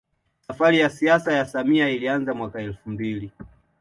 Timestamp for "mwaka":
2.33-2.61